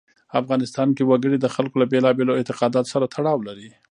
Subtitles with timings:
[0.41, 3.69] افغانستان کې وګړي د خلکو له بېلابېلو اعتقاداتو سره تړاو لري.